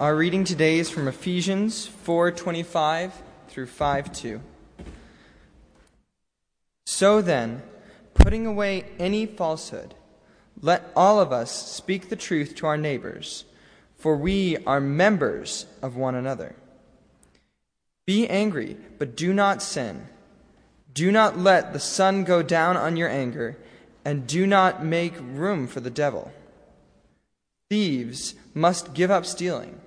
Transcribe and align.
Our 0.00 0.14
reading 0.14 0.44
today 0.44 0.78
is 0.78 0.88
from 0.88 1.08
Ephesians 1.08 1.84
4:25 1.84 3.14
through 3.48 3.66
5:2. 3.66 4.40
So 6.86 7.20
then, 7.20 7.64
putting 8.14 8.46
away 8.46 8.84
any 9.00 9.26
falsehood, 9.26 9.96
let 10.62 10.92
all 10.94 11.18
of 11.18 11.32
us 11.32 11.50
speak 11.50 12.10
the 12.10 12.14
truth 12.14 12.54
to 12.54 12.66
our 12.68 12.76
neighbors, 12.76 13.44
for 13.96 14.16
we 14.16 14.56
are 14.58 14.80
members 14.80 15.66
of 15.82 15.96
one 15.96 16.14
another. 16.14 16.54
Be 18.06 18.28
angry, 18.28 18.76
but 19.00 19.16
do 19.16 19.34
not 19.34 19.62
sin. 19.62 20.06
Do 20.94 21.10
not 21.10 21.36
let 21.36 21.72
the 21.72 21.80
sun 21.80 22.22
go 22.22 22.40
down 22.40 22.76
on 22.76 22.96
your 22.96 23.08
anger, 23.08 23.56
and 24.04 24.28
do 24.28 24.46
not 24.46 24.84
make 24.84 25.14
room 25.18 25.66
for 25.66 25.80
the 25.80 25.90
devil. 25.90 26.30
Thieves 27.68 28.36
must 28.54 28.94
give 28.94 29.10
up 29.10 29.26
stealing. 29.26 29.80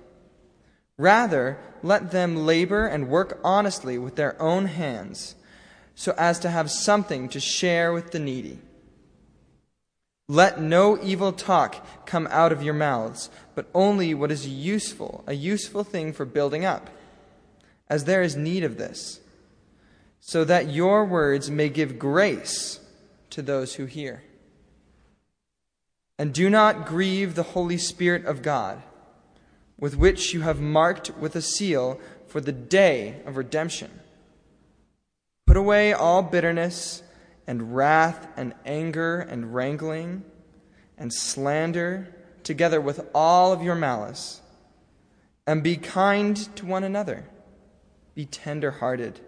Rather, 0.98 1.58
let 1.82 2.10
them 2.10 2.36
labor 2.36 2.86
and 2.86 3.08
work 3.08 3.40
honestly 3.42 3.98
with 3.98 4.16
their 4.16 4.40
own 4.40 4.66
hands, 4.66 5.34
so 5.94 6.14
as 6.16 6.38
to 6.40 6.50
have 6.50 6.70
something 6.70 7.28
to 7.28 7.40
share 7.40 7.92
with 7.92 8.12
the 8.12 8.18
needy. 8.18 8.58
Let 10.28 10.60
no 10.60 11.02
evil 11.02 11.32
talk 11.32 12.06
come 12.06 12.28
out 12.30 12.52
of 12.52 12.62
your 12.62 12.74
mouths, 12.74 13.28
but 13.54 13.68
only 13.74 14.14
what 14.14 14.30
is 14.30 14.46
useful, 14.48 15.24
a 15.26 15.34
useful 15.34 15.84
thing 15.84 16.12
for 16.12 16.24
building 16.24 16.64
up, 16.64 16.88
as 17.88 18.04
there 18.04 18.22
is 18.22 18.36
need 18.36 18.64
of 18.64 18.78
this, 18.78 19.20
so 20.20 20.44
that 20.44 20.70
your 20.70 21.04
words 21.04 21.50
may 21.50 21.68
give 21.68 21.98
grace 21.98 22.80
to 23.30 23.42
those 23.42 23.74
who 23.74 23.86
hear. 23.86 24.22
And 26.18 26.32
do 26.32 26.48
not 26.48 26.86
grieve 26.86 27.34
the 27.34 27.42
Holy 27.42 27.78
Spirit 27.78 28.24
of 28.24 28.42
God, 28.42 28.82
with 29.82 29.96
which 29.96 30.32
you 30.32 30.42
have 30.42 30.60
marked 30.60 31.10
with 31.18 31.34
a 31.34 31.42
seal 31.42 31.98
for 32.28 32.40
the 32.40 32.52
day 32.52 33.20
of 33.26 33.36
redemption. 33.36 33.90
Put 35.44 35.56
away 35.56 35.92
all 35.92 36.22
bitterness 36.22 37.02
and 37.48 37.74
wrath 37.74 38.28
and 38.36 38.54
anger 38.64 39.18
and 39.18 39.52
wrangling 39.52 40.22
and 40.96 41.12
slander, 41.12 42.14
together 42.44 42.80
with 42.80 43.04
all 43.12 43.52
of 43.52 43.60
your 43.60 43.74
malice. 43.74 44.40
And 45.48 45.64
be 45.64 45.76
kind 45.76 46.36
to 46.54 46.64
one 46.64 46.84
another. 46.84 47.24
Be 48.14 48.24
tender 48.24 48.70
hearted, 48.70 49.18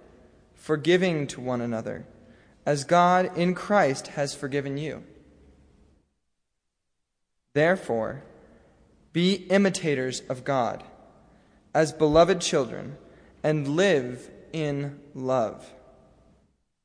forgiving 0.55 1.27
to 1.27 1.41
one 1.41 1.63
another, 1.63 2.07
as 2.65 2.85
God 2.85 3.37
in 3.37 3.57
Christ 3.57 4.07
has 4.07 4.37
forgiven 4.37 4.77
you. 4.77 5.03
Therefore, 7.55 8.23
be 9.15 9.35
imitators 9.49 10.21
of 10.29 10.45
God 10.45 10.85
as 11.73 11.93
beloved 11.93 12.43
children 12.43 12.99
and 13.43 13.69
live 13.69 14.29
in 14.53 15.01
love 15.15 15.73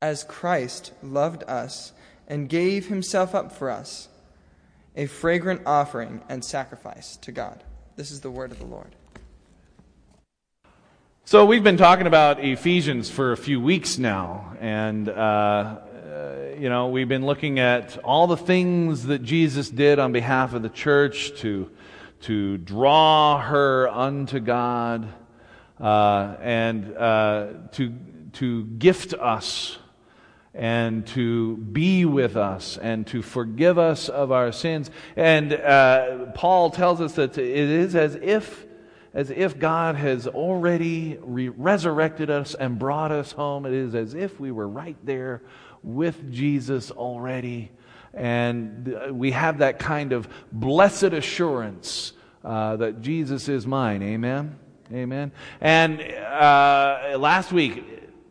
as 0.01 0.23
Christ 0.23 0.93
loved 1.03 1.43
us 1.43 1.91
and 2.27 2.47
gave 2.47 2.87
himself 2.87 3.35
up 3.35 3.51
for 3.51 3.69
us, 3.69 4.07
a 4.95 5.07
fragrant 5.07 5.63
offering 5.65 6.21
and 6.29 6.45
sacrifice 6.45 7.17
to 7.17 7.31
God. 7.31 7.63
This 7.95 8.11
is 8.11 8.21
the 8.21 8.31
word 8.31 8.51
of 8.51 8.59
the 8.59 8.65
Lord. 8.65 8.95
So, 11.25 11.45
we've 11.45 11.63
been 11.63 11.77
talking 11.77 12.07
about 12.07 12.43
Ephesians 12.43 13.09
for 13.09 13.31
a 13.31 13.37
few 13.37 13.59
weeks 13.59 13.97
now, 13.97 14.55
and, 14.59 15.09
uh, 15.09 15.11
uh, 15.11 15.77
you 16.57 16.69
know, 16.69 16.87
we've 16.87 17.09
been 17.09 17.25
looking 17.25 17.59
at 17.59 17.97
all 17.99 18.25
the 18.25 18.37
things 18.37 19.05
that 19.05 19.21
Jesus 19.21 19.69
did 19.69 19.99
on 19.99 20.11
behalf 20.11 20.53
of 20.53 20.63
the 20.63 20.69
church 20.69 21.39
to, 21.41 21.69
to 22.21 22.57
draw 22.57 23.39
her 23.41 23.87
unto 23.87 24.39
God 24.39 25.07
uh, 25.79 26.35
and 26.41 26.95
uh, 26.97 27.47
to, 27.73 27.93
to 28.33 28.65
gift 28.65 29.13
us 29.13 29.77
and 30.53 31.05
to 31.07 31.55
be 31.57 32.05
with 32.05 32.35
us 32.35 32.77
and 32.77 33.07
to 33.07 33.21
forgive 33.21 33.77
us 33.77 34.09
of 34.09 34.31
our 34.31 34.51
sins. 34.51 34.91
And 35.15 35.53
uh, 35.53 36.25
Paul 36.33 36.71
tells 36.71 36.99
us 36.99 37.13
that 37.13 37.37
it 37.37 37.47
is 37.47 37.95
as 37.95 38.15
if, 38.15 38.65
as 39.13 39.29
if 39.29 39.57
God 39.57 39.95
has 39.95 40.27
already 40.27 41.17
re- 41.21 41.49
resurrected 41.49 42.29
us 42.29 42.55
and 42.55 42.77
brought 42.77 43.11
us 43.11 43.31
home. 43.31 43.65
It 43.65 43.73
is 43.73 43.95
as 43.95 44.13
if 44.13 44.39
we 44.39 44.51
were 44.51 44.67
right 44.67 44.97
there 45.03 45.41
with 45.81 46.31
Jesus 46.31 46.91
already. 46.91 47.71
And 48.13 49.17
we 49.17 49.31
have 49.31 49.59
that 49.59 49.79
kind 49.79 50.13
of 50.13 50.27
blessed 50.51 51.03
assurance 51.13 52.13
uh, 52.43 52.75
that 52.77 53.01
Jesus 53.01 53.49
is 53.49 53.67
mine. 53.67 54.01
Amen? 54.01 54.57
Amen. 54.91 55.31
And 55.61 56.01
uh, 56.01 57.17
last 57.19 57.51
week, 57.51 57.83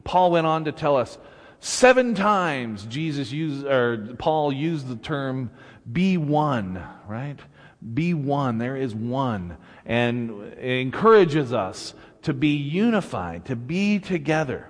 Paul 0.04 0.32
went 0.32 0.46
on 0.46 0.64
to 0.64 0.72
tell 0.72 0.96
us 0.96 1.18
Seven 1.60 2.14
times 2.14 2.84
Jesus 2.84 3.32
used, 3.32 3.66
or 3.66 4.14
Paul 4.18 4.52
used 4.52 4.88
the 4.88 4.96
term 4.96 5.50
be 5.90 6.16
one, 6.16 6.82
right? 7.08 7.38
Be 7.94 8.14
one. 8.14 8.58
There 8.58 8.76
is 8.76 8.94
one. 8.94 9.56
And 9.84 10.52
encourages 10.54 11.52
us 11.52 11.94
to 12.22 12.32
be 12.32 12.54
unified, 12.54 13.46
to 13.46 13.56
be 13.56 13.98
together 13.98 14.68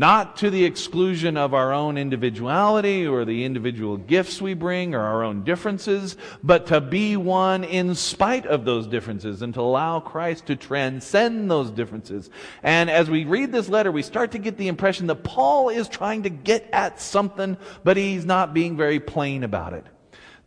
not 0.00 0.38
to 0.38 0.48
the 0.48 0.64
exclusion 0.64 1.36
of 1.36 1.52
our 1.52 1.74
own 1.74 1.98
individuality 1.98 3.06
or 3.06 3.26
the 3.26 3.44
individual 3.44 3.98
gifts 3.98 4.40
we 4.40 4.54
bring 4.54 4.94
or 4.94 5.00
our 5.00 5.22
own 5.22 5.44
differences, 5.44 6.16
but 6.42 6.64
to 6.64 6.80
be 6.80 7.18
one 7.18 7.64
in 7.64 7.94
spite 7.94 8.46
of 8.46 8.64
those 8.64 8.86
differences 8.86 9.42
and 9.42 9.52
to 9.52 9.60
allow 9.60 10.00
Christ 10.00 10.46
to 10.46 10.56
transcend 10.56 11.50
those 11.50 11.70
differences. 11.70 12.30
And 12.62 12.88
as 12.88 13.10
we 13.10 13.26
read 13.26 13.52
this 13.52 13.68
letter, 13.68 13.92
we 13.92 14.00
start 14.00 14.30
to 14.30 14.38
get 14.38 14.56
the 14.56 14.68
impression 14.68 15.06
that 15.08 15.22
Paul 15.22 15.68
is 15.68 15.86
trying 15.86 16.22
to 16.22 16.30
get 16.30 16.70
at 16.72 16.98
something, 16.98 17.58
but 17.84 17.98
he's 17.98 18.24
not 18.24 18.54
being 18.54 18.78
very 18.78 19.00
plain 19.00 19.44
about 19.44 19.74
it. 19.74 19.84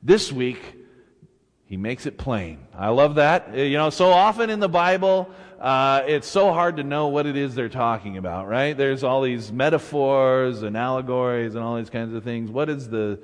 This 0.02 0.32
week, 0.32 0.62
he 1.66 1.78
makes 1.78 2.08
it 2.08 2.18
plain. 2.18 2.58
I 2.76 2.90
love 2.90 3.16
that. 3.16 3.56
You 3.56 3.78
know, 3.78 3.92
so 3.92 4.10
often 4.10 4.50
in 4.50 4.60
the 4.60 4.68
Bible, 4.68 5.30
uh, 5.64 6.04
it's 6.06 6.28
so 6.28 6.52
hard 6.52 6.76
to 6.76 6.84
know 6.84 7.08
what 7.08 7.26
it 7.26 7.38
is 7.38 7.56
they're 7.56 7.70
talking 7.70 8.18
about, 8.18 8.50
right? 8.50 8.76
There's 8.76 9.02
all 9.02 9.22
these 9.22 9.50
metaphors 9.50 10.62
and 10.62 10.76
allegories 10.76 11.56
and 11.56 11.64
all 11.64 11.78
these 11.78 11.90
kinds 11.90 12.14
of 12.14 12.22
things. 12.26 12.52
What 12.52 12.70
is 12.70 12.90
the 12.90 13.18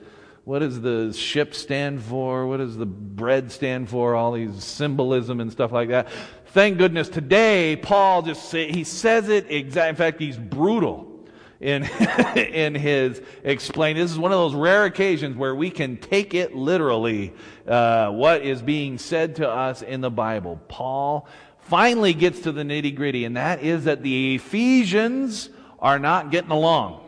what 0.45 0.59
does 0.59 0.79
the 0.79 1.11
ship 1.11 1.53
stand 1.53 2.01
for? 2.01 2.47
What 2.47 2.57
does 2.57 2.77
the 2.77 2.85
bread 2.85 3.51
stand 3.51 3.89
for? 3.89 4.15
All 4.15 4.31
these 4.31 4.63
symbolism 4.63 5.41
and 5.41 5.51
stuff 5.51 5.73
like 5.73 5.89
that. 5.89 6.07
Thank 6.53 6.77
goodness 6.77 7.09
today 7.09 7.75
Paul 7.75 8.21
just 8.21 8.47
say, 8.47 8.71
he 8.71 8.85
says 8.85 9.27
it 9.27 9.51
exact. 9.51 9.89
In 9.89 9.95
fact, 9.97 10.21
he's 10.21 10.37
brutal 10.37 11.09
in 11.59 11.83
in 12.37 12.73
his 12.73 13.21
explain. 13.43 13.97
This 13.97 14.11
is 14.11 14.17
one 14.17 14.31
of 14.31 14.37
those 14.37 14.55
rare 14.55 14.85
occasions 14.85 15.35
where 15.35 15.53
we 15.53 15.69
can 15.69 15.97
take 15.97 16.33
it 16.33 16.55
literally. 16.55 17.33
Uh, 17.67 18.11
what 18.11 18.43
is 18.43 18.61
being 18.61 18.97
said 18.97 19.35
to 19.35 19.49
us 19.49 19.81
in 19.81 19.99
the 19.99 20.09
Bible? 20.09 20.59
Paul 20.69 21.27
finally 21.69 22.13
gets 22.13 22.41
to 22.41 22.51
the 22.51 22.63
nitty 22.63 22.95
gritty, 22.95 23.25
and 23.25 23.37
that 23.37 23.61
is 23.63 23.85
that 23.85 24.01
the 24.01 24.35
Ephesians 24.35 25.49
are 25.79 25.99
not 25.99 26.31
getting 26.31 26.51
along. 26.51 27.01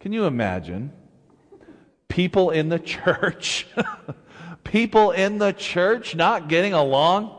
Can 0.00 0.12
you 0.12 0.24
imagine? 0.24 0.92
People 2.08 2.50
in 2.50 2.68
the 2.68 2.78
church, 2.96 3.66
people 4.64 5.12
in 5.12 5.38
the 5.38 5.52
church 5.52 6.14
not 6.14 6.48
getting 6.48 6.72
along. 6.72 7.36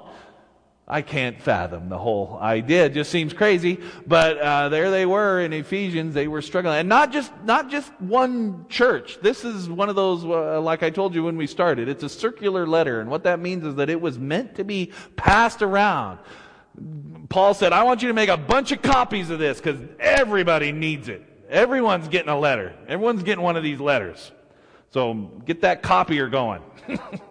I 0.91 1.01
can't 1.01 1.41
fathom 1.41 1.87
the 1.87 1.97
whole 1.97 2.37
idea. 2.41 2.87
It 2.87 2.93
just 2.93 3.11
seems 3.11 3.31
crazy. 3.31 3.79
But 4.05 4.37
uh, 4.37 4.67
there 4.67 4.91
they 4.91 5.05
were 5.05 5.39
in 5.39 5.53
Ephesians. 5.53 6.13
They 6.13 6.27
were 6.27 6.41
struggling, 6.41 6.79
and 6.79 6.89
not 6.89 7.13
just 7.13 7.31
not 7.45 7.69
just 7.69 7.89
one 8.01 8.65
church. 8.67 9.17
This 9.21 9.45
is 9.45 9.69
one 9.69 9.87
of 9.87 9.95
those, 9.95 10.25
uh, 10.25 10.59
like 10.59 10.83
I 10.83 10.89
told 10.89 11.15
you 11.15 11.23
when 11.23 11.37
we 11.37 11.47
started. 11.47 11.87
It's 11.87 12.03
a 12.03 12.09
circular 12.09 12.67
letter, 12.67 12.99
and 12.99 13.09
what 13.09 13.23
that 13.23 13.39
means 13.39 13.65
is 13.65 13.75
that 13.75 13.89
it 13.89 14.01
was 14.01 14.19
meant 14.19 14.55
to 14.55 14.65
be 14.65 14.91
passed 15.15 15.61
around. 15.61 16.19
Paul 17.29 17.53
said, 17.53 17.71
"I 17.71 17.83
want 17.83 18.01
you 18.01 18.09
to 18.09 18.13
make 18.13 18.29
a 18.29 18.35
bunch 18.35 18.73
of 18.73 18.81
copies 18.81 19.29
of 19.29 19.39
this 19.39 19.61
because 19.61 19.79
everybody 19.97 20.73
needs 20.73 21.07
it. 21.07 21.23
Everyone's 21.49 22.09
getting 22.09 22.29
a 22.29 22.37
letter. 22.37 22.75
Everyone's 22.89 23.23
getting 23.23 23.45
one 23.45 23.55
of 23.55 23.63
these 23.63 23.79
letters. 23.79 24.33
So 24.89 25.13
get 25.45 25.61
that 25.61 25.83
copier 25.83 26.27
going." 26.27 26.61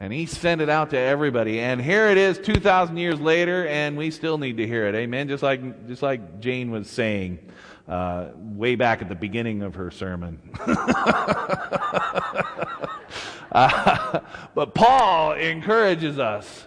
And 0.00 0.12
he 0.12 0.26
sent 0.26 0.60
it 0.60 0.68
out 0.68 0.90
to 0.90 0.98
everybody. 0.98 1.58
And 1.58 1.80
here 1.80 2.06
it 2.06 2.18
is 2.18 2.38
2,000 2.38 2.96
years 2.96 3.18
later, 3.20 3.66
and 3.66 3.96
we 3.96 4.12
still 4.12 4.38
need 4.38 4.58
to 4.58 4.66
hear 4.66 4.86
it. 4.86 4.94
Amen. 4.94 5.26
Just 5.28 5.42
like, 5.42 5.88
just 5.88 6.02
like 6.02 6.38
Jane 6.40 6.70
was 6.70 6.88
saying 6.88 7.40
uh, 7.88 8.28
way 8.36 8.76
back 8.76 9.02
at 9.02 9.08
the 9.08 9.16
beginning 9.16 9.62
of 9.62 9.74
her 9.74 9.90
sermon. 9.90 10.38
uh, 13.50 14.20
but 14.54 14.72
Paul 14.74 15.32
encourages 15.32 16.20
us 16.20 16.66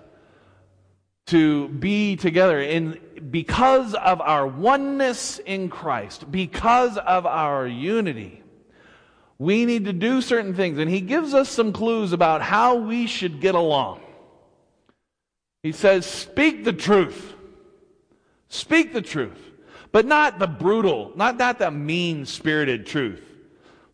to 1.27 1.69
be 1.69 2.17
together 2.17 2.59
in 2.59 2.99
because 3.29 3.93
of 3.93 4.19
our 4.19 4.45
oneness 4.45 5.39
in 5.39 5.69
Christ, 5.69 6.29
because 6.29 6.97
of 6.97 7.25
our 7.25 7.65
unity 7.65 8.41
we 9.41 9.65
need 9.65 9.85
to 9.85 9.93
do 9.93 10.21
certain 10.21 10.53
things. 10.53 10.77
And 10.77 10.87
he 10.87 11.01
gives 11.01 11.33
us 11.33 11.49
some 11.49 11.73
clues 11.73 12.13
about 12.13 12.43
how 12.43 12.75
we 12.75 13.07
should 13.07 13.41
get 13.41 13.55
along. 13.55 13.99
He 15.63 15.71
says, 15.71 16.05
Speak 16.05 16.63
the 16.63 16.73
truth. 16.73 17.33
Speak 18.49 18.93
the 18.93 19.01
truth. 19.01 19.39
But 19.91 20.05
not 20.05 20.37
the 20.37 20.45
brutal, 20.45 21.11
not, 21.15 21.37
not 21.37 21.57
the 21.57 21.71
mean 21.71 22.27
spirited 22.27 22.85
truth. 22.85 23.23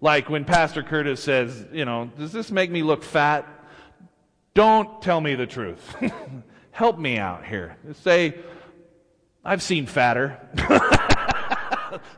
Like 0.01 0.29
when 0.29 0.43
Pastor 0.43 0.83
Curtis 0.83 1.23
says, 1.23 1.65
you 1.71 1.85
know, 1.85 2.11
does 2.17 2.33
this 2.33 2.51
make 2.51 2.69
me 2.69 2.83
look 2.83 3.01
fat? 3.01 3.47
Don't 4.53 5.01
tell 5.01 5.21
me 5.21 5.35
the 5.35 5.47
truth. 5.47 5.95
Help 6.71 6.99
me 6.99 7.19
out 7.19 7.45
here. 7.45 7.77
Say, 8.01 8.35
I've 9.45 9.61
seen 9.61 9.85
fatter. 9.85 10.41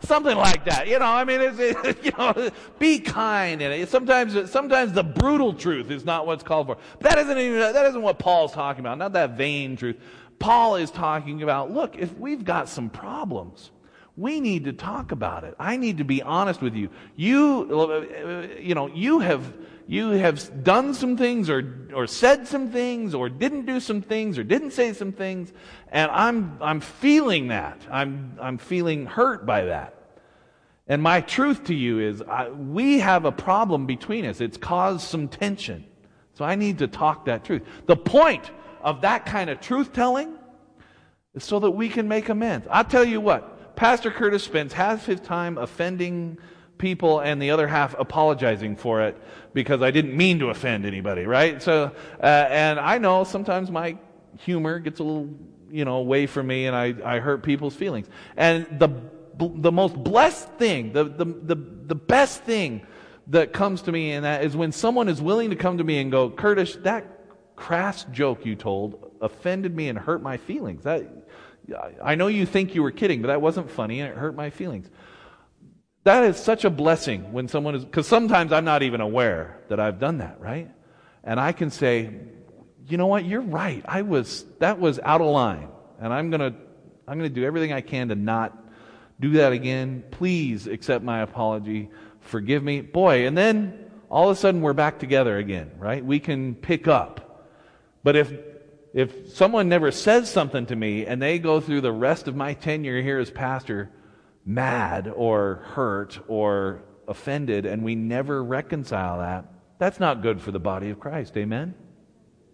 Something 0.02 0.38
like 0.38 0.66
that. 0.66 0.88
You 0.88 1.00
know, 1.00 1.06
I 1.06 1.24
mean, 1.24 1.42
it's, 1.42 1.60
it, 1.60 2.04
you 2.06 2.12
know, 2.18 2.50
be 2.78 3.00
kind. 3.00 3.62
And 3.62 3.88
sometimes, 3.90 4.52
sometimes 4.52 4.94
the 4.94 5.04
brutal 5.04 5.54
truth 5.54 5.92
is 5.92 6.06
not 6.06 6.26
what's 6.26 6.44
called 6.44 6.68
for. 6.68 6.78
That 7.00 7.18
isn't 7.18 7.38
even, 7.38 7.60
that 7.60 7.86
isn't 7.88 8.02
what 8.02 8.20
Paul's 8.20 8.52
talking 8.52 8.81
about. 8.81 8.98
Not 8.98 9.14
that 9.14 9.38
vain 9.38 9.76
truth. 9.76 9.98
Paul 10.40 10.76
is 10.76 10.90
talking 10.90 11.44
about, 11.44 11.72
look, 11.72 11.98
if 11.98 12.18
we've 12.18 12.44
got 12.44 12.70
some 12.70 12.90
problems, 12.90 13.72
we 14.16 14.40
need 14.40 14.66
to 14.66 14.74
talk 14.74 15.12
about 15.12 15.44
it. 15.44 15.56
I 15.60 15.78
need 15.78 15.98
to 16.00 16.04
be 16.04 16.22
honest 16.22 16.62
with 16.62 16.75
you. 16.75 16.90
You, 17.16 18.58
you 18.60 18.75
know, 18.75 18.88
you 18.88 19.20
have, 19.20 19.54
you 19.89 20.12
have 20.12 20.63
done 20.63 20.94
some 20.94 21.18
things 21.18 21.50
or, 21.50 21.63
or 21.95 22.06
said 22.06 22.47
some 22.47 22.69
things 22.69 23.15
or 23.15 23.27
didn't 23.27 23.65
do 23.65 23.80
some 23.80 24.03
things 24.03 24.38
or 24.38 24.44
didn't 24.44 24.69
say 24.69 24.94
some 24.94 25.12
things. 25.12 25.51
And 25.91 26.12
I'm, 26.12 26.59
I'm 26.62 26.80
feeling 26.80 27.47
that. 27.47 27.81
I'm, 27.89 28.38
I'm 28.39 28.59
feeling 28.59 29.07
hurt 29.07 29.47
by 29.47 29.65
that. 29.65 29.95
And 30.88 31.01
my 31.01 31.21
truth 31.21 31.63
to 31.65 31.74
you 31.74 32.01
is 32.01 32.21
I, 32.21 32.50
we 32.50 33.00
have 33.00 33.25
a 33.25 33.31
problem 33.31 33.88
between 33.88 34.25
us. 34.25 34.41
It's 34.41 34.57
caused 34.57 35.07
some 35.07 35.27
tension. 35.27 35.86
So 36.36 36.45
I 36.45 36.53
need 36.53 36.77
to 36.77 36.88
talk 36.88 37.25
that 37.25 37.44
truth. 37.44 37.63
The 37.88 37.97
point 37.97 38.51
of 38.83 39.01
that 39.01 39.25
kind 39.25 39.50
of 39.50 39.59
truth 39.59 39.91
telling 39.91 40.38
is 41.33 41.44
so 41.44 41.59
that 41.62 41.71
we 41.71 41.89
can 41.89 42.07
make 42.07 42.30
amends. 42.30 42.68
I'll 42.69 42.83
tell 42.83 43.06
you 43.06 43.21
what, 43.21 43.75
Pastor 43.75 44.12
Curtis 44.12 44.44
spends 44.44 44.71
half 44.71 45.07
his 45.07 45.19
time 45.19 45.57
offending 45.57 46.38
people 46.80 47.20
and 47.20 47.40
the 47.40 47.52
other 47.52 47.68
half 47.68 47.94
apologizing 48.00 48.76
for 48.76 49.02
it 49.04 49.22
because 49.54 49.84
I 49.84 49.92
didn't 49.92 50.18
mean 50.18 50.40
to 50.40 50.50
offend 50.50 50.86
anybody, 50.86 51.26
right? 51.26 51.62
So, 51.62 51.92
uh, 52.22 52.26
and 52.26 52.80
I 52.80 52.98
know 52.98 53.24
sometimes 53.24 53.70
my 53.70 53.98
humor 54.40 54.80
gets 54.80 55.00
a 55.00 55.04
little, 55.04 55.30
you 55.70 55.86
know, 55.86 55.98
away 55.98 56.26
from 56.26 56.48
me 56.48 56.66
and 56.66 56.76
I, 56.76 56.96
I 57.06 57.20
hurt 57.20 57.44
people's 57.44 57.76
feelings. 57.76 58.08
And 58.36 58.66
the, 58.80 58.90
the 59.38 59.72
most 59.72 59.96
blessed 59.96 60.50
thing, 60.54 60.94
the, 60.94 61.04
the, 61.04 61.26
the, 61.26 61.56
the 61.56 61.96
best 61.96 62.44
thing 62.44 62.86
that 63.28 63.54
comes 63.54 63.84
to 63.84 63.92
me 63.92 64.14
in 64.14 64.24
that 64.24 64.44
is 64.44 64.56
when 64.56 64.72
someone 64.72 65.08
is 65.08 65.22
willing 65.22 65.52
to 65.52 65.56
come 65.56 65.78
to 65.78 65.84
me 65.84 66.00
and 66.00 66.12
go, 66.12 66.30
Curtis, 66.32 66.78
that 66.82 67.06
crass 67.56 68.06
joke 68.06 68.46
you 68.46 68.56
told 68.56 69.12
offended 69.22 69.75
me 69.75 69.90
and 69.90 70.00
hurt 70.00 70.24
my 70.24 70.38
feelings. 70.38 70.84
That, 70.84 71.08
I 72.02 72.16
know 72.16 72.28
you 72.28 72.46
think 72.46 72.74
you 72.74 72.82
were 72.82 72.92
kidding, 72.92 73.22
but 73.22 73.28
that 73.28 73.42
wasn't 73.42 73.70
funny 73.70 74.00
and 74.00 74.12
it 74.12 74.18
hurt 74.18 74.36
my 74.36 74.50
feelings. 74.50 74.90
That 76.04 76.24
is 76.24 76.38
such 76.38 76.66
a 76.66 76.69
blessing 76.69 77.34
when 77.34 77.48
someone 77.48 77.75
is, 77.75 77.86
because 77.86 78.07
sometimes 78.07 78.54
I'm 78.54 78.66
not 78.66 78.84
even 78.84 79.01
aware 79.01 79.60
that 79.68 79.80
I've 79.80 80.00
done 80.00 80.19
that, 80.19 80.40
right? 80.40 80.72
And 81.24 81.40
I 81.40 81.51
can 81.51 81.69
say, 81.69 82.12
you 82.88 82.98
know 82.98 83.07
what, 83.07 83.25
you're 83.25 83.42
right. 83.42 83.84
I 83.86 84.01
was, 84.04 84.46
that 84.60 84.80
was 84.80 85.00
out 85.00 85.22
of 85.22 85.28
line. 85.28 85.68
And 86.00 86.13
I'm 86.13 86.30
going 86.30 86.40
to, 86.40 86.57
I'm 87.07 87.19
going 87.19 87.30
to 87.30 87.36
do 87.36 87.46
everything 87.46 87.74
I 87.74 87.81
can 87.81 88.10
to 88.10 88.16
not 88.16 88.57
do 89.19 89.31
that 89.34 89.51
again. 89.51 90.04
Please 90.12 90.68
accept 90.68 91.04
my 91.04 91.22
apology. 91.22 91.90
Forgive 92.22 92.63
me. 92.63 92.81
Boy, 92.81 93.28
and 93.28 93.38
then 93.38 93.92
all 94.10 94.30
of 94.30 94.38
a 94.38 94.40
sudden 94.40 94.62
we're 94.62 94.74
back 94.74 95.00
together 95.00 95.38
again, 95.38 95.72
right? 95.78 96.04
We 96.04 96.19
can 96.19 96.56
pick 96.56 96.88
up. 96.88 97.46
But 98.04 98.16
if, 98.16 98.34
if 98.94 99.36
someone 99.36 99.68
never 99.68 99.92
says 99.92 100.31
something 100.31 100.66
to 100.68 100.75
me 100.75 101.06
and 101.06 101.22
they 101.22 101.38
go 101.38 101.60
through 101.60 101.81
the 101.81 101.92
rest 101.92 102.28
of 102.28 102.36
my 102.36 102.54
tenure 102.54 103.01
here 103.01 103.19
as 103.19 103.30
pastor 103.30 103.92
mad 104.50 105.12
or 105.16 105.62
hurt 105.75 106.19
or 106.28 106.81
offended 107.07 107.68
and 107.68 107.84
we 107.84 107.94
never 107.94 108.44
reconcile 108.44 109.19
that, 109.19 109.46
that's 109.78 110.00
not 110.00 110.24
good 110.24 110.42
for 110.42 110.51
the 110.51 110.60
body 110.60 110.90
of 110.90 111.00
Christ. 111.00 111.38
Amen? 111.38 111.75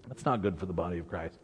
That's 0.08 0.26
not 0.26 0.42
good 0.42 0.60
for 0.60 0.66
the 0.66 0.74
body 0.74 1.00
of 1.00 1.08
Christ. 1.08 1.40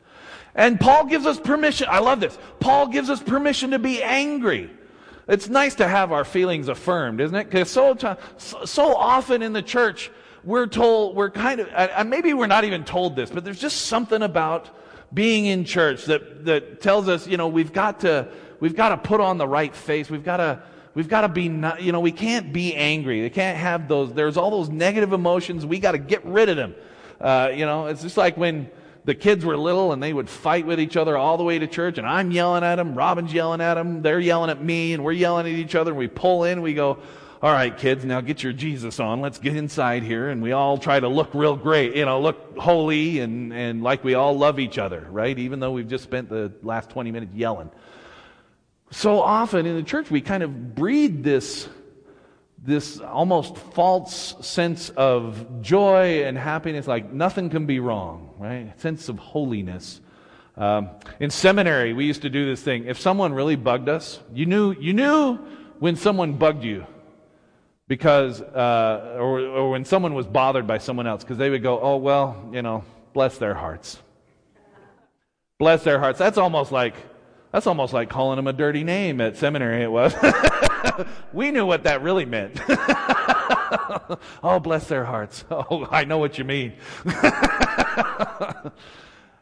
And 0.53 0.79
Paul 0.79 1.05
gives 1.05 1.25
us 1.25 1.39
permission. 1.39 1.87
I 1.89 1.99
love 1.99 2.19
this. 2.19 2.37
Paul 2.59 2.87
gives 2.87 3.09
us 3.09 3.23
permission 3.23 3.71
to 3.71 3.79
be 3.79 4.03
angry. 4.03 4.69
It's 5.27 5.47
nice 5.47 5.75
to 5.75 5.87
have 5.87 6.11
our 6.11 6.25
feelings 6.25 6.67
affirmed, 6.67 7.21
isn't 7.21 7.35
it? 7.35 7.45
Because 7.45 7.71
so, 7.71 7.97
so 8.37 8.95
often 8.95 9.41
in 9.41 9.53
the 9.53 9.61
church, 9.61 10.11
we're 10.43 10.67
told, 10.67 11.15
we're 11.15 11.31
kind 11.31 11.61
of, 11.61 11.69
and 11.69 12.09
maybe 12.09 12.33
we're 12.33 12.47
not 12.47 12.65
even 12.65 12.83
told 12.83 13.15
this, 13.15 13.29
but 13.29 13.45
there's 13.45 13.59
just 13.59 13.83
something 13.83 14.21
about 14.21 14.69
being 15.13 15.45
in 15.45 15.63
church 15.63 16.05
that, 16.05 16.45
that 16.45 16.81
tells 16.81 17.07
us, 17.07 17.25
you 17.25 17.37
know, 17.37 17.47
we've 17.47 17.73
got 17.73 18.01
to, 18.01 18.27
we've 18.61 18.75
got 18.75 18.89
to 18.89 18.97
put 18.97 19.19
on 19.19 19.37
the 19.37 19.47
right 19.47 19.75
face. 19.75 20.09
We've 20.09 20.23
got 20.23 20.37
to, 20.37 20.63
we've 20.93 21.09
got 21.09 21.21
to 21.21 21.27
be, 21.27 21.49
not, 21.49 21.81
you 21.81 21.91
know, 21.91 21.99
we 21.99 22.13
can't 22.13 22.53
be 22.53 22.73
angry. 22.73 23.21
We 23.21 23.29
can't 23.29 23.57
have 23.57 23.89
those, 23.89 24.13
there's 24.13 24.37
all 24.37 24.51
those 24.51 24.69
negative 24.69 25.11
emotions. 25.11 25.65
We 25.65 25.79
got 25.79 25.91
to 25.91 25.97
get 25.97 26.23
rid 26.25 26.47
of 26.47 26.55
them. 26.55 26.75
Uh, 27.19 27.51
you 27.53 27.65
know, 27.65 27.87
it's 27.87 28.01
just 28.01 28.15
like 28.15 28.37
when 28.37 28.71
the 29.03 29.15
kids 29.15 29.43
were 29.43 29.57
little 29.57 29.91
and 29.91 30.01
they 30.01 30.13
would 30.13 30.29
fight 30.29 30.65
with 30.65 30.79
each 30.79 30.95
other 30.95 31.17
all 31.17 31.35
the 31.37 31.43
way 31.43 31.59
to 31.59 31.67
church 31.67 31.97
and 31.97 32.07
I'm 32.07 32.31
yelling 32.31 32.63
at 32.63 32.75
them, 32.75 32.95
Robin's 32.95 33.33
yelling 33.33 33.59
at 33.59 33.73
them, 33.73 34.01
they're 34.01 34.19
yelling 34.19 34.49
at 34.49 34.63
me 34.63 34.93
and 34.93 35.03
we're 35.03 35.11
yelling 35.11 35.51
at 35.51 35.51
each 35.51 35.75
other 35.75 35.91
and 35.91 35.97
we 35.97 36.07
pull 36.07 36.43
in, 36.43 36.61
we 36.61 36.73
go, 36.73 36.99
all 37.43 37.51
right, 37.51 37.75
kids, 37.75 38.05
now 38.05 38.21
get 38.21 38.43
your 38.43 38.53
Jesus 38.53 38.99
on. 38.99 39.19
Let's 39.19 39.39
get 39.39 39.55
inside 39.55 40.03
here. 40.03 40.29
And 40.29 40.43
we 40.43 40.51
all 40.51 40.77
try 40.77 40.99
to 40.99 41.07
look 41.07 41.33
real 41.33 41.55
great, 41.55 41.95
you 41.95 42.05
know, 42.05 42.21
look 42.21 42.55
holy 42.59 43.19
and, 43.19 43.51
and 43.51 43.81
like 43.81 44.03
we 44.03 44.13
all 44.13 44.37
love 44.37 44.59
each 44.59 44.77
other, 44.77 45.07
right? 45.09 45.37
Even 45.37 45.59
though 45.59 45.71
we've 45.71 45.87
just 45.87 46.03
spent 46.03 46.29
the 46.29 46.51
last 46.61 46.91
20 46.91 47.09
minutes 47.09 47.33
yelling. 47.33 47.71
So 48.91 49.21
often 49.21 49.65
in 49.65 49.75
the 49.75 49.83
church, 49.83 50.11
we 50.11 50.19
kind 50.19 50.43
of 50.43 50.75
breed 50.75 51.23
this, 51.23 51.67
this 52.61 52.99
almost 52.99 53.57
false 53.57 54.35
sense 54.45 54.89
of 54.89 55.61
joy 55.61 56.25
and 56.25 56.37
happiness, 56.37 56.87
like 56.87 57.11
nothing 57.11 57.49
can 57.49 57.65
be 57.65 57.79
wrong, 57.79 58.33
right? 58.37 58.77
Sense 58.81 59.07
of 59.07 59.17
holiness. 59.17 60.01
Um, 60.57 60.89
in 61.21 61.29
seminary, 61.29 61.93
we 61.93 62.05
used 62.05 62.23
to 62.23 62.29
do 62.29 62.45
this 62.45 62.61
thing. 62.61 62.85
If 62.85 62.99
someone 62.99 63.33
really 63.33 63.55
bugged 63.55 63.87
us, 63.87 64.19
you 64.33 64.45
knew, 64.45 64.73
you 64.73 64.91
knew 64.91 65.37
when 65.79 65.95
someone 65.95 66.33
bugged 66.33 66.65
you 66.65 66.85
because, 67.87 68.41
uh, 68.41 69.15
or, 69.17 69.39
or 69.39 69.69
when 69.71 69.85
someone 69.85 70.13
was 70.13 70.27
bothered 70.27 70.67
by 70.67 70.79
someone 70.79 71.07
else, 71.07 71.23
because 71.23 71.37
they 71.37 71.49
would 71.49 71.63
go, 71.63 71.79
oh, 71.79 71.95
well, 71.95 72.49
you 72.51 72.61
know, 72.61 72.83
bless 73.13 73.37
their 73.37 73.53
hearts. 73.53 73.97
Bless 75.59 75.83
their 75.83 75.99
hearts. 75.99 76.19
That's 76.19 76.37
almost 76.37 76.73
like, 76.73 76.95
that's 77.51 77.67
almost 77.67 77.93
like 77.93 78.09
calling 78.09 78.37
them 78.37 78.47
a 78.47 78.53
dirty 78.53 78.83
name 78.83 79.19
at 79.21 79.37
seminary, 79.37 79.83
it 79.83 79.91
was. 79.91 80.15
we 81.33 81.51
knew 81.51 81.65
what 81.65 81.83
that 81.83 82.01
really 82.01 82.25
meant. 82.25 82.59
oh, 84.43 84.59
bless 84.61 84.87
their 84.87 85.05
hearts. 85.05 85.43
Oh, 85.51 85.87
I 85.91 86.05
know 86.05 86.17
what 86.17 86.37
you 86.37 86.43
mean. 86.43 86.73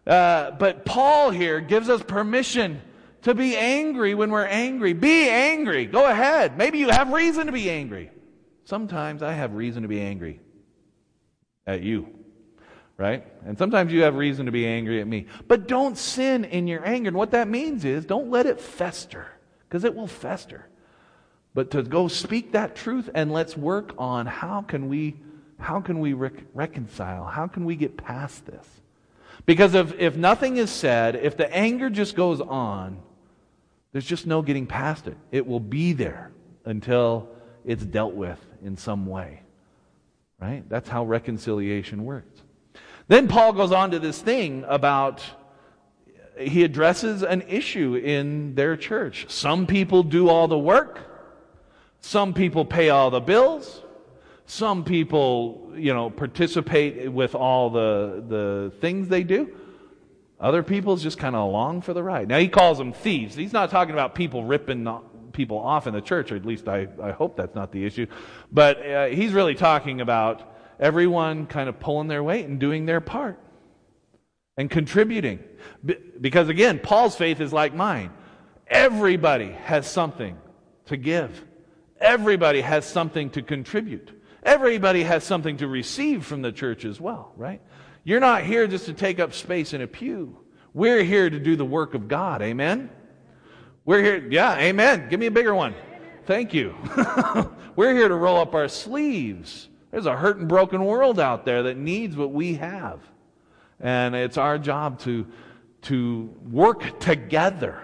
uh, 0.05 0.51
but 0.51 0.85
Paul 0.85 1.29
here 1.31 1.61
gives 1.61 1.87
us 1.89 2.01
permission 2.03 2.81
to 3.21 3.35
be 3.35 3.55
angry 3.55 4.15
when 4.15 4.31
we're 4.31 4.45
angry. 4.45 4.93
Be 4.93 5.29
angry. 5.29 5.85
Go 5.85 6.05
ahead. 6.05 6.57
Maybe 6.57 6.79
you 6.79 6.89
have 6.89 7.11
reason 7.11 7.45
to 7.45 7.51
be 7.51 7.69
angry. 7.69 8.11
Sometimes 8.65 9.23
I 9.23 9.33
have 9.33 9.53
reason 9.53 9.83
to 9.83 9.87
be 9.87 10.01
angry 10.01 10.39
at 11.65 11.81
you, 11.81 12.07
right? 12.99 13.25
And 13.45 13.57
sometimes 13.57 13.93
you 13.93 14.03
have 14.03 14.15
reason 14.15 14.45
to 14.45 14.51
be 14.51 14.67
angry 14.67 14.99
at 14.99 15.07
me. 15.07 15.25
But 15.47 15.69
don't 15.69 15.97
sin 15.97 16.43
in 16.43 16.67
your 16.67 16.85
anger. 16.85 17.07
And 17.07 17.17
what 17.17 17.31
that 17.31 17.47
means 17.47 17.85
is 17.85 18.05
don't 18.05 18.29
let 18.29 18.45
it 18.45 18.59
fester, 18.59 19.25
because 19.67 19.85
it 19.85 19.95
will 19.95 20.05
fester. 20.05 20.67
But 21.53 21.71
to 21.71 21.81
go 21.81 22.09
speak 22.09 22.51
that 22.51 22.75
truth 22.75 23.09
and 23.15 23.31
let's 23.31 23.57
work 23.57 23.95
on 23.97 24.27
how 24.27 24.61
can 24.61 24.89
we 24.89 25.15
how 25.57 25.81
can 25.81 25.99
we 25.99 26.13
rec- 26.13 26.45
reconcile? 26.53 27.25
How 27.25 27.47
can 27.47 27.65
we 27.65 27.75
get 27.75 27.97
past 27.97 28.45
this? 28.45 28.65
Because 29.45 29.73
if, 29.73 29.93
if 29.99 30.15
nothing 30.15 30.55
is 30.55 30.69
said, 30.69 31.17
if 31.17 31.35
the 31.35 31.53
anger 31.53 31.89
just 31.89 32.15
goes 32.15 32.39
on, 32.39 32.97
there's 33.91 34.05
just 34.05 34.25
no 34.25 34.41
getting 34.41 34.67
past 34.67 35.07
it. 35.07 35.17
It 35.33 35.45
will 35.45 35.59
be 35.59 35.91
there 35.91 36.31
until 36.63 37.27
it's 37.65 37.83
dealt 37.83 38.13
with 38.13 38.39
in 38.63 38.77
some 38.77 39.05
way. 39.05 39.41
Right? 40.39 40.63
That's 40.69 40.87
how 40.87 41.03
reconciliation 41.03 42.05
works. 42.05 42.41
Then 43.09 43.27
Paul 43.27 43.53
goes 43.53 43.71
on 43.71 43.91
to 43.91 43.99
this 43.99 44.21
thing 44.21 44.63
about 44.67 45.23
he 46.37 46.63
addresses 46.63 47.23
an 47.23 47.41
issue 47.41 47.95
in 47.95 48.55
their 48.55 48.77
church. 48.77 49.25
Some 49.29 49.67
people 49.67 50.03
do 50.03 50.29
all 50.29 50.47
the 50.47 50.57
work. 50.57 50.99
Some 51.99 52.33
people 52.33 52.63
pay 52.63 52.89
all 52.89 53.09
the 53.09 53.19
bills. 53.19 53.81
Some 54.45 54.83
people, 54.83 55.73
you 55.75 55.93
know, 55.93 56.11
participate 56.11 57.11
with 57.11 57.33
all 57.35 57.71
the, 57.71 58.23
the 58.27 58.71
things 58.79 59.07
they 59.07 59.23
do. 59.23 59.57
Other 60.39 60.61
people's 60.61 61.01
just 61.03 61.17
kind 61.17 61.35
of 61.35 61.41
along 61.41 61.81
for 61.81 61.93
the 61.93 62.03
ride. 62.03 62.29
Now 62.29 62.37
he 62.37 62.47
calls 62.47 62.77
them 62.77 62.93
thieves. 62.93 63.35
He's 63.35 63.53
not 63.53 63.71
talking 63.71 63.93
about 63.93 64.13
people 64.13 64.45
ripping 64.45 64.87
people 65.33 65.57
off 65.57 65.87
in 65.87 65.93
the 65.93 66.01
church, 66.01 66.31
or 66.31 66.35
at 66.35 66.45
least 66.45 66.67
I, 66.67 66.87
I 67.01 67.11
hope 67.11 67.35
that's 67.35 67.55
not 67.55 67.71
the 67.71 67.85
issue. 67.85 68.05
But 68.51 68.85
uh, 68.85 69.05
he's 69.07 69.33
really 69.33 69.55
talking 69.55 69.99
about 69.99 70.58
everyone 70.79 71.45
kind 71.45 71.69
of 71.69 71.79
pulling 71.79 72.07
their 72.07 72.23
weight 72.23 72.47
and 72.47 72.59
doing 72.59 72.85
their 72.85 73.01
part. 73.01 73.39
and 74.59 74.69
contributing. 74.69 75.39
Because 76.19 76.49
again, 76.49 76.79
Paul's 76.79 77.15
faith 77.15 77.39
is 77.39 77.53
like 77.53 77.73
mine. 77.73 78.11
Everybody 78.67 79.51
has 79.63 79.89
something 79.89 80.37
to 80.87 80.97
give. 80.97 81.45
Everybody 82.01 82.59
has 82.59 82.85
something 82.85 83.29
to 83.31 83.41
contribute. 83.41 84.11
Everybody 84.43 85.03
has 85.03 85.23
something 85.23 85.55
to 85.57 85.67
receive 85.67 86.25
from 86.25 86.41
the 86.41 86.51
church 86.51 86.83
as 86.83 86.99
well, 86.99 87.31
right? 87.37 87.61
You're 88.03 88.19
not 88.19 88.43
here 88.43 88.67
just 88.67 88.85
to 88.87 88.93
take 88.93 89.17
up 89.17 89.33
space 89.33 89.73
in 89.73 89.81
a 89.81 89.87
pew. 89.87 90.37
We're 90.73 91.03
here 91.03 91.29
to 91.29 91.39
do 91.39 91.55
the 91.55 91.65
work 91.65 91.93
of 91.93 92.09
God. 92.09 92.41
Amen? 92.41 92.89
We're 93.85 94.03
here, 94.03 94.27
yeah, 94.29 94.57
amen. 94.57 95.07
Give 95.09 95.21
me 95.21 95.27
a 95.27 95.31
bigger 95.31 95.55
one. 95.55 95.73
Thank 96.25 96.53
you. 96.53 96.75
We're 97.77 97.93
here 97.93 98.09
to 98.09 98.15
roll 98.15 98.37
up 98.37 98.53
our 98.53 98.67
sleeves. 98.67 99.68
There's 99.91 100.05
a 100.05 100.15
hurt 100.15 100.37
and 100.37 100.47
broken 100.47 100.85
world 100.85 101.19
out 101.19 101.45
there 101.45 101.63
that 101.63 101.77
needs 101.77 102.15
what 102.15 102.31
we 102.31 102.55
have. 102.55 102.99
And 103.79 104.15
it's 104.15 104.37
our 104.37 104.57
job 104.57 104.99
to, 105.01 105.25
to 105.83 106.33
work 106.51 106.99
together 106.99 107.81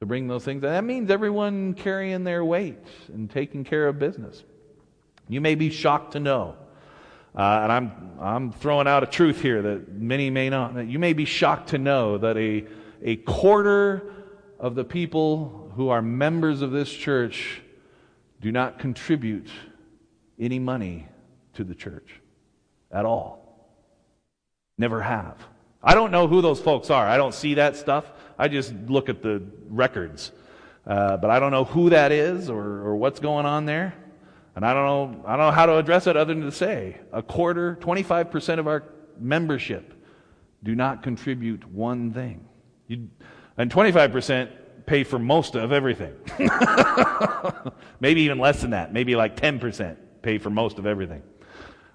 to 0.00 0.06
bring 0.06 0.28
those 0.28 0.44
things. 0.44 0.62
And 0.62 0.72
that 0.72 0.84
means 0.84 1.10
everyone 1.10 1.74
carrying 1.74 2.24
their 2.24 2.44
weight 2.44 2.84
and 3.12 3.30
taking 3.30 3.64
care 3.64 3.88
of 3.88 3.98
business. 3.98 4.44
You 5.28 5.40
may 5.40 5.54
be 5.54 5.70
shocked 5.70 6.12
to 6.12 6.20
know, 6.20 6.54
uh, 7.34 7.60
and 7.62 7.72
I'm, 7.72 8.10
I'm 8.20 8.52
throwing 8.52 8.86
out 8.86 9.02
a 9.02 9.06
truth 9.06 9.40
here 9.40 9.62
that 9.62 9.92
many 9.92 10.30
may 10.30 10.48
not. 10.50 10.86
You 10.86 10.98
may 10.98 11.12
be 11.12 11.24
shocked 11.24 11.70
to 11.70 11.78
know 11.78 12.18
that 12.18 12.36
a, 12.36 12.64
a 13.02 13.16
quarter 13.16 14.12
of 14.60 14.74
the 14.74 14.84
people 14.84 15.72
who 15.76 15.88
are 15.88 16.00
members 16.00 16.62
of 16.62 16.70
this 16.70 16.90
church 16.92 17.62
do 18.40 18.52
not 18.52 18.78
contribute 18.78 19.48
any 20.38 20.58
money 20.58 21.06
to 21.54 21.64
the 21.64 21.74
church 21.74 22.20
at 22.90 23.04
all. 23.04 23.46
Never 24.78 25.00
have. 25.00 25.36
I 25.82 25.94
don't 25.94 26.10
know 26.10 26.26
who 26.26 26.42
those 26.42 26.60
folks 26.60 26.90
are. 26.90 27.06
I 27.06 27.16
don't 27.16 27.34
see 27.34 27.54
that 27.54 27.76
stuff. 27.76 28.10
I 28.38 28.48
just 28.48 28.74
look 28.86 29.08
at 29.08 29.22
the 29.22 29.42
records. 29.68 30.32
Uh, 30.86 31.16
but 31.16 31.30
I 31.30 31.40
don't 31.40 31.50
know 31.50 31.64
who 31.64 31.90
that 31.90 32.12
is 32.12 32.50
or, 32.50 32.62
or 32.62 32.96
what's 32.96 33.20
going 33.20 33.46
on 33.46 33.66
there. 33.66 33.94
And 34.54 34.64
I 34.64 34.72
don't 34.72 34.84
know, 34.84 35.24
I 35.26 35.36
don't 35.36 35.46
know 35.46 35.52
how 35.52 35.66
to 35.66 35.76
address 35.76 36.06
it 36.06 36.16
other 36.16 36.34
than 36.34 36.42
to 36.44 36.52
say 36.52 36.98
a 37.12 37.22
quarter, 37.22 37.76
25% 37.80 38.58
of 38.58 38.66
our 38.66 38.84
membership 39.18 39.92
do 40.62 40.74
not 40.74 41.02
contribute 41.02 41.64
one 41.70 42.12
thing. 42.12 42.44
You, 42.88 43.08
and 43.56 43.70
25% 43.70 44.50
pay 44.86 45.04
for 45.04 45.18
most 45.18 45.56
of 45.56 45.72
everything. 45.72 46.14
maybe 48.00 48.22
even 48.22 48.38
less 48.38 48.60
than 48.60 48.70
that. 48.70 48.92
Maybe 48.92 49.16
like 49.16 49.36
10% 49.36 49.96
pay 50.26 50.38
for 50.38 50.50
most 50.50 50.78
of 50.78 50.86
everything. 50.86 51.22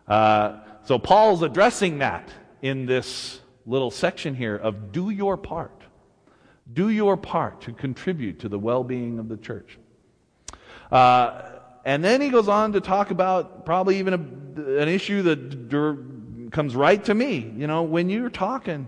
Uh, 0.08 0.62
so 0.86 0.98
Paul's 0.98 1.44
addressing 1.44 1.98
that 1.98 2.30
in 2.62 2.86
this 2.86 3.42
little 3.66 3.92
section 3.92 4.36
here 4.36 4.56
of 4.56 4.94
do 4.94 5.10
your 5.10 5.36
part. 5.36 5.82
Do 6.72 6.88
your 6.88 7.18
part 7.18 7.60
to 7.64 7.74
contribute 7.74 8.40
to 8.40 8.48
the 8.48 8.58
well 8.58 8.86
being 8.86 9.20
of 9.20 9.28
the 9.28 9.36
church. 9.36 9.78
Uh, 10.90 11.42
and 11.84 12.02
then 12.02 12.22
he 12.22 12.30
goes 12.30 12.48
on 12.48 12.72
to 12.72 12.80
talk 12.80 13.12
about 13.12 13.66
probably 13.66 14.00
even 14.00 14.14
a, 14.14 14.82
an 14.82 14.88
issue 14.88 15.24
that 15.24 15.68
d- 15.68 16.50
comes 16.52 16.74
right 16.74 17.04
to 17.04 17.14
me. 17.14 17.54
You 17.58 17.68
know, 17.68 17.84
when 17.84 18.10
you're 18.10 18.30
talking, 18.30 18.88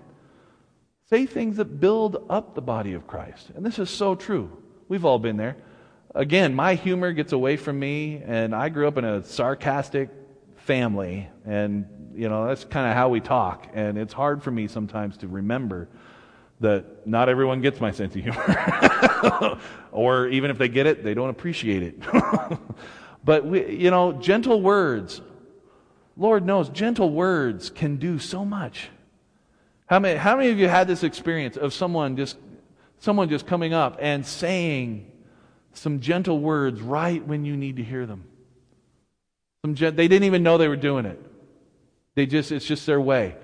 say 1.10 1.26
things 1.26 1.58
that 1.58 1.82
build 1.82 2.26
up 2.30 2.56
the 2.56 2.62
body 2.62 2.94
of 2.94 3.08
Christ. 3.08 3.50
And 3.56 3.66
this 3.66 3.78
is 3.78 3.90
so 3.90 4.16
true. 4.16 4.50
We've 4.88 5.04
all 5.04 5.20
been 5.20 5.36
there. 5.36 5.58
Again, 6.16 6.54
my 6.54 6.76
humor 6.76 7.12
gets 7.12 7.34
away 7.34 7.58
from 7.58 7.80
me, 7.80 8.22
and 8.24 8.54
I 8.54 8.70
grew 8.70 8.88
up 8.88 8.98
in 8.98 9.06
a 9.06 9.24
sarcastic 9.24 10.10
family, 10.58 11.28
and 11.46 11.88
you 12.16 12.30
know 12.30 12.48
that's 12.48 12.66
kind 12.66 12.88
of 12.88 12.96
how 12.96 13.10
we 13.10 13.20
talk. 13.20 13.68
And 13.74 13.98
it's 13.98 14.14
hard 14.14 14.44
for 14.44 14.52
me 14.52 14.68
sometimes 14.68 15.18
to 15.18 15.28
remember 15.28 15.90
that 16.60 17.08
not 17.08 17.30
everyone 17.30 17.62
gets 17.62 17.82
my 17.82 17.92
sense 17.92 18.16
of 18.16 18.22
humor. 18.22 19.60
or 19.92 20.28
even 20.28 20.52
if 20.52 20.58
they 20.58 20.70
get 20.70 20.86
it, 20.86 21.04
they 21.04 21.14
don't 21.14 21.30
appreciate 21.30 21.84
it. 21.84 22.00
but, 23.24 23.46
we, 23.46 23.70
you 23.76 23.92
know, 23.92 24.14
gentle 24.14 24.62
words, 24.62 25.22
Lord 26.16 26.46
knows, 26.46 26.70
gentle 26.70 27.10
words 27.10 27.70
can 27.70 27.98
do 27.98 28.20
so 28.20 28.46
much. 28.46 28.90
How 29.88 30.00
many, 30.00 30.18
how 30.18 30.38
many 30.38 30.50
of 30.50 30.60
you 30.60 30.70
had 30.70 30.88
this 30.88 31.04
experience 31.04 31.58
of 31.58 31.74
someone 31.74 32.16
just, 32.16 32.38
someone 33.00 33.30
just 33.30 33.46
coming 33.46 33.74
up 33.74 33.98
and 34.00 34.26
saying 34.26 35.12
some 35.74 36.00
gentle 36.00 36.40
words 36.40 36.82
right 36.82 37.26
when 37.26 37.46
you 37.46 37.58
need 37.58 37.78
to 37.78 37.84
hear 37.84 38.06
them? 38.06 38.26
Some 39.66 39.76
gen- 39.76 39.96
they 39.96 40.08
didn't 40.08 40.26
even 40.26 40.44
know 40.44 40.58
they 40.58 40.68
were 40.68 40.76
doing 40.76 41.06
it. 41.06 41.20
They 42.16 42.26
just, 42.26 42.52
it's 42.52 42.66
just 42.66 42.86
their 42.86 43.02
way 43.02 43.36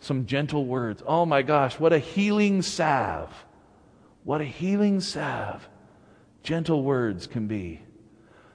some 0.00 0.26
gentle 0.26 0.64
words. 0.64 1.02
Oh 1.06 1.26
my 1.26 1.42
gosh, 1.42 1.78
what 1.78 1.92
a 1.92 1.98
healing 1.98 2.62
salve. 2.62 3.32
What 4.24 4.40
a 4.40 4.44
healing 4.44 5.00
salve 5.00 5.68
gentle 6.42 6.82
words 6.82 7.26
can 7.26 7.46
be 7.46 7.82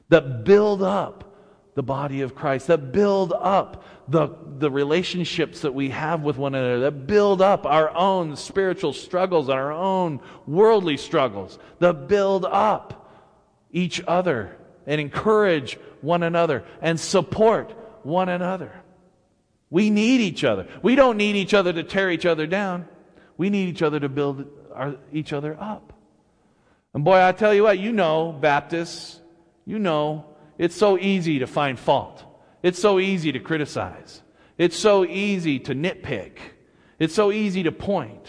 that 0.09 0.43
build 0.43 0.83
up 0.83 1.35
the 1.75 1.83
body 1.83 2.21
of 2.21 2.35
Christ, 2.35 2.67
that 2.67 2.91
build 2.91 3.33
up 3.33 3.83
the, 4.07 4.29
the 4.59 4.69
relationships 4.69 5.61
that 5.61 5.73
we 5.73 5.89
have 5.89 6.21
with 6.21 6.37
one 6.37 6.53
another, 6.53 6.81
that 6.81 7.07
build 7.07 7.41
up 7.41 7.65
our 7.65 7.89
own 7.95 8.35
spiritual 8.35 8.93
struggles 8.93 9.49
and 9.49 9.57
our 9.57 9.71
own 9.71 10.19
worldly 10.45 10.97
struggles, 10.97 11.57
that 11.79 12.07
build 12.07 12.45
up 12.45 13.02
each 13.73 14.01
other 14.07 14.55
and 14.87 15.01
encourage 15.01 15.77
one 16.01 16.23
another 16.23 16.63
and 16.81 16.97
support 16.99 17.73
one 18.03 18.29
another. 18.29 18.71
We 19.69 19.89
need 19.89 20.21
each 20.21 20.43
other. 20.43 20.67
We 20.81 20.95
don't 20.95 21.17
need 21.17 21.35
each 21.35 21.53
other 21.53 21.73
to 21.73 21.83
tear 21.83 22.11
each 22.11 22.25
other 22.25 22.45
down. 22.45 22.87
We 23.37 23.49
need 23.49 23.69
each 23.69 23.81
other 23.81 23.99
to 23.99 24.07
build 24.07 24.45
our, 24.73 24.95
each 25.11 25.33
other 25.33 25.57
up. 25.59 25.93
And 26.93 27.03
boy, 27.03 27.21
I 27.21 27.31
tell 27.31 27.53
you 27.53 27.63
what, 27.63 27.79
you 27.79 27.91
know, 27.91 28.31
Baptists, 28.31 29.19
you 29.65 29.79
know, 29.79 30.25
it's 30.59 30.75
so 30.75 30.97
easy 30.99 31.39
to 31.39 31.47
find 31.47 31.79
fault. 31.79 32.23
It's 32.61 32.79
so 32.79 32.99
easy 32.99 33.31
to 33.31 33.39
criticize. 33.39 34.21
It's 34.57 34.77
so 34.77 35.03
easy 35.03 35.59
to 35.59 35.73
nitpick. 35.73 36.37
It's 36.99 37.15
so 37.15 37.31
easy 37.31 37.63
to 37.63 37.71
point. 37.71 38.27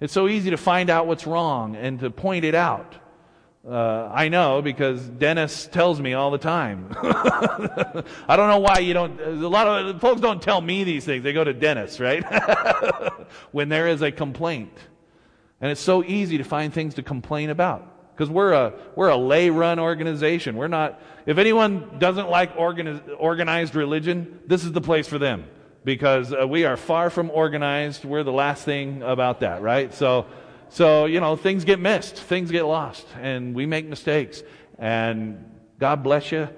It's 0.00 0.12
so 0.12 0.28
easy 0.28 0.50
to 0.50 0.56
find 0.56 0.90
out 0.90 1.08
what's 1.08 1.26
wrong 1.26 1.74
and 1.74 1.98
to 2.00 2.10
point 2.10 2.44
it 2.44 2.54
out. 2.54 2.94
Uh, 3.68 4.10
I 4.14 4.30
know 4.30 4.62
because 4.62 5.02
Dennis 5.02 5.66
tells 5.66 6.00
me 6.00 6.14
all 6.14 6.30
the 6.30 6.38
time. 6.38 6.88
I 7.02 8.34
don't 8.34 8.48
know 8.48 8.60
why 8.60 8.78
you 8.78 8.94
don't. 8.94 9.20
A 9.20 9.30
lot 9.46 9.66
of 9.66 10.00
folks 10.00 10.22
don't 10.22 10.40
tell 10.40 10.58
me 10.58 10.84
these 10.84 11.04
things. 11.04 11.22
They 11.22 11.34
go 11.34 11.44
to 11.44 11.52
Dennis, 11.52 12.00
right? 12.00 12.24
when 13.52 13.68
there 13.68 13.86
is 13.88 14.00
a 14.00 14.10
complaint, 14.10 14.72
and 15.60 15.70
it's 15.70 15.82
so 15.82 16.02
easy 16.02 16.38
to 16.38 16.44
find 16.44 16.72
things 16.72 16.94
to 16.94 17.02
complain 17.02 17.50
about 17.50 18.14
because 18.14 18.30
we're 18.30 18.52
a 18.52 18.72
we're 18.96 19.10
a 19.10 19.16
lay-run 19.18 19.78
organization. 19.78 20.56
We're 20.56 20.68
not. 20.68 21.02
If 21.26 21.36
anyone 21.36 21.98
doesn't 21.98 22.30
like 22.30 22.56
organi- 22.56 23.02
organized 23.18 23.74
religion, 23.74 24.40
this 24.46 24.64
is 24.64 24.72
the 24.72 24.80
place 24.80 25.06
for 25.06 25.18
them 25.18 25.44
because 25.84 26.32
uh, 26.32 26.48
we 26.48 26.64
are 26.64 26.78
far 26.78 27.10
from 27.10 27.30
organized. 27.30 28.06
We're 28.06 28.22
the 28.22 28.32
last 28.32 28.64
thing 28.64 29.02
about 29.02 29.40
that, 29.40 29.60
right? 29.60 29.92
So. 29.92 30.24
So, 30.70 31.06
you 31.06 31.20
know, 31.20 31.36
things 31.36 31.64
get 31.64 31.80
missed, 31.80 32.16
things 32.16 32.50
get 32.50 32.64
lost, 32.64 33.06
and 33.20 33.54
we 33.54 33.66
make 33.66 33.86
mistakes. 33.86 34.42
And 34.78 35.44
God 35.78 36.02
bless 36.02 36.30
you. 36.30 36.48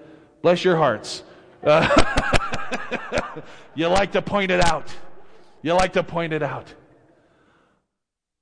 Bless 0.43 0.65
your 0.65 0.77
hearts. 0.77 1.23
Uh, 1.63 1.87
you 3.75 3.87
like 3.87 4.13
to 4.13 4.23
point 4.23 4.51
it 4.51 4.65
out. 4.65 4.89
You 5.63 5.75
like 5.75 5.93
to 5.95 6.03
point 6.03 6.33
it 6.33 6.43
out. 6.43 6.73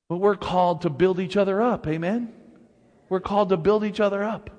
But 0.08 0.18
we're 0.18 0.36
called 0.36 0.82
to 0.82 0.90
build 0.90 1.20
each 1.20 1.36
other 1.36 1.60
up. 1.60 1.86
Amen? 1.86 2.32
We're 3.08 3.20
called 3.20 3.50
to 3.50 3.56
build 3.56 3.84
each 3.84 4.00
other 4.00 4.22
up. 4.22 4.50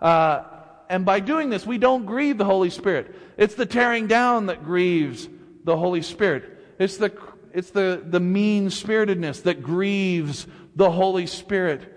Uh, 0.00 0.44
and 0.88 1.04
by 1.04 1.20
doing 1.20 1.50
this, 1.50 1.66
we 1.66 1.78
don't 1.78 2.06
grieve 2.06 2.38
the 2.38 2.44
Holy 2.44 2.70
Spirit. 2.70 3.14
It's 3.36 3.54
the 3.54 3.66
tearing 3.66 4.06
down 4.06 4.46
that 4.46 4.64
grieves 4.64 5.28
the 5.64 5.76
Holy 5.76 6.02
Spirit. 6.02 6.44
It's 6.78 6.96
the 6.96 7.10
it's 7.52 7.70
the, 7.70 8.02
the 8.04 8.20
mean 8.20 8.70
spiritedness 8.70 9.42
that 9.42 9.62
grieves 9.62 10.46
the 10.76 10.90
Holy 10.90 11.26
Spirit. 11.26 11.94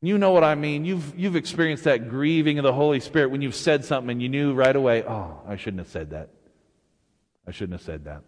You 0.00 0.18
know 0.18 0.30
what 0.30 0.44
I 0.44 0.54
mean. 0.54 0.84
You've, 0.84 1.18
you've 1.18 1.36
experienced 1.36 1.84
that 1.84 2.08
grieving 2.08 2.58
of 2.58 2.62
the 2.62 2.72
Holy 2.72 3.00
Spirit 3.00 3.30
when 3.30 3.42
you've 3.42 3.54
said 3.54 3.84
something 3.84 4.10
and 4.10 4.22
you 4.22 4.28
knew 4.28 4.54
right 4.54 4.74
away, 4.74 5.02
oh, 5.02 5.40
I 5.46 5.56
shouldn't 5.56 5.80
have 5.80 5.88
said 5.88 6.10
that. 6.10 6.30
I 7.46 7.50
shouldn't 7.50 7.80
have 7.80 7.84
said 7.84 8.04
that. 8.04 8.22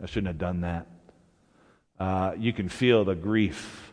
I 0.00 0.06
shouldn't 0.06 0.28
have 0.28 0.38
done 0.38 0.60
that. 0.60 0.86
Uh, 1.98 2.32
you 2.38 2.52
can 2.52 2.68
feel 2.68 3.04
the 3.04 3.14
grief 3.14 3.92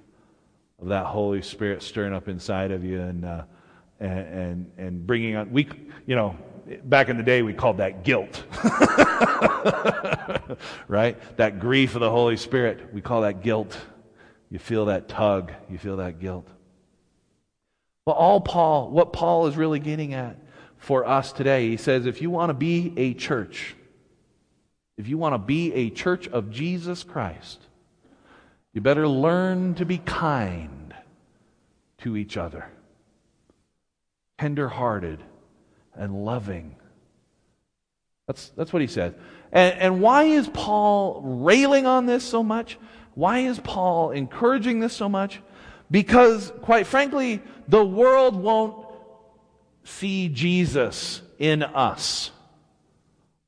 of 0.81 0.89
that 0.89 1.05
Holy 1.05 1.41
Spirit 1.41 1.81
stirring 1.81 2.13
up 2.13 2.27
inside 2.27 2.71
of 2.71 2.83
you 2.83 3.01
and, 3.01 3.25
uh, 3.25 3.43
and, 3.99 4.19
and, 4.19 4.71
and 4.77 5.07
bringing 5.07 5.35
on, 5.35 5.51
we, 5.51 5.67
you 6.05 6.15
know, 6.15 6.37
back 6.83 7.09
in 7.09 7.17
the 7.17 7.23
day 7.23 7.41
we 7.41 7.53
called 7.53 7.77
that 7.77 8.03
guilt. 8.03 8.43
right? 10.87 11.17
That 11.37 11.59
grief 11.59 11.95
of 11.95 12.01
the 12.01 12.09
Holy 12.09 12.37
Spirit, 12.37 12.93
we 12.93 13.01
call 13.01 13.21
that 13.21 13.41
guilt. 13.41 13.77
You 14.49 14.59
feel 14.59 14.85
that 14.85 15.07
tug, 15.07 15.51
you 15.69 15.77
feel 15.77 15.97
that 15.97 16.19
guilt. 16.19 16.47
Well, 18.05 18.15
all 18.15 18.41
Paul, 18.41 18.89
what 18.89 19.13
Paul 19.13 19.47
is 19.47 19.55
really 19.55 19.79
getting 19.79 20.13
at 20.13 20.37
for 20.77 21.05
us 21.05 21.31
today, 21.31 21.69
he 21.69 21.77
says 21.77 22.05
if 22.05 22.21
you 22.21 22.29
want 22.29 22.49
to 22.49 22.55
be 22.55 22.93
a 22.97 23.13
church, 23.13 23.75
if 24.97 25.07
you 25.07 25.17
want 25.17 25.33
to 25.33 25.39
be 25.39 25.73
a 25.73 25.89
church 25.89 26.27
of 26.27 26.49
Jesus 26.49 27.03
Christ, 27.03 27.61
you 28.73 28.81
better 28.81 29.07
learn 29.07 29.75
to 29.75 29.85
be 29.85 29.97
kind 29.97 30.93
to 31.99 32.17
each 32.17 32.37
other, 32.37 32.65
tender 34.37 34.69
hearted 34.69 35.23
and 35.93 36.25
loving. 36.25 36.75
That's, 38.29 38.49
that's 38.49 38.71
what 38.71 38.83
he 38.83 38.87
says. 38.87 39.15
And, 39.51 39.73
and 39.79 40.01
why 40.01 40.25
is 40.25 40.47
Paul 40.49 41.19
railing 41.23 41.87
on 41.87 42.05
this 42.05 42.23
so 42.23 42.43
much? 42.43 42.77
Why 43.15 43.39
is 43.39 43.59
Paul 43.59 44.11
encouraging 44.11 44.81
this 44.81 44.93
so 44.93 45.09
much? 45.09 45.41
Because, 45.89 46.53
quite 46.61 46.85
frankly, 46.85 47.41
the 47.67 47.83
world 47.83 48.35
won't 48.35 48.85
see 49.83 50.29
Jesus 50.29 51.23
in 51.39 51.63
us 51.63 52.29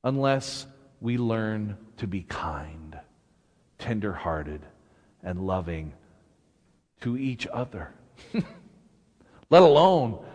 unless 0.03 0.65
we 0.99 1.19
learn 1.19 1.77
to 1.97 2.07
be 2.07 2.23
kind, 2.23 2.97
tender 3.77 4.13
hearted, 4.13 4.61
and 5.21 5.45
loving 5.45 5.93
to 7.01 7.15
each 7.17 7.45
other. 7.45 7.93
Let 9.51 9.61
alone 9.61 10.25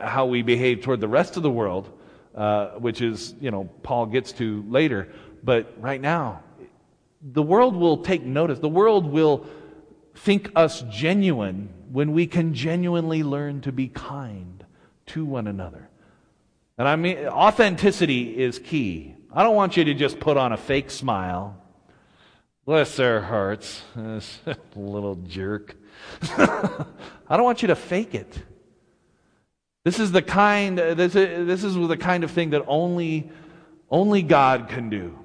how 0.00 0.26
we 0.26 0.42
behave 0.42 0.82
toward 0.82 1.00
the 1.00 1.08
rest 1.08 1.36
of 1.36 1.42
the 1.42 1.50
world, 1.50 1.97
uh, 2.38 2.78
which 2.78 3.02
is, 3.02 3.34
you 3.40 3.50
know, 3.50 3.68
Paul 3.82 4.06
gets 4.06 4.30
to 4.34 4.64
later. 4.68 5.08
But 5.42 5.74
right 5.80 6.00
now, 6.00 6.44
the 7.20 7.42
world 7.42 7.74
will 7.74 7.98
take 7.98 8.22
notice. 8.22 8.60
The 8.60 8.68
world 8.68 9.06
will 9.06 9.44
think 10.14 10.52
us 10.54 10.82
genuine 10.88 11.68
when 11.90 12.12
we 12.12 12.28
can 12.28 12.54
genuinely 12.54 13.24
learn 13.24 13.60
to 13.62 13.72
be 13.72 13.88
kind 13.88 14.64
to 15.06 15.24
one 15.24 15.48
another. 15.48 15.88
And 16.78 16.86
I 16.86 16.94
mean, 16.94 17.26
authenticity 17.26 18.38
is 18.38 18.60
key. 18.60 19.16
I 19.32 19.42
don't 19.42 19.56
want 19.56 19.76
you 19.76 19.82
to 19.84 19.94
just 19.94 20.20
put 20.20 20.36
on 20.36 20.52
a 20.52 20.56
fake 20.56 20.92
smile. 20.92 21.60
Bless 22.64 22.94
their 22.94 23.20
hearts. 23.20 23.82
little 24.76 25.16
jerk. 25.16 25.74
I 26.22 26.86
don't 27.30 27.42
want 27.42 27.62
you 27.62 27.68
to 27.68 27.76
fake 27.76 28.14
it. 28.14 28.38
This 29.84 29.98
is 29.98 30.12
the 30.12 30.22
kind, 30.22 30.78
this 30.78 31.14
is, 31.14 31.46
this 31.46 31.64
is 31.64 31.74
the 31.74 31.96
kind 31.96 32.24
of 32.24 32.30
thing 32.30 32.50
that 32.50 32.64
only, 32.66 33.30
only 33.90 34.22
God 34.22 34.68
can 34.68 34.90
do 34.90 35.18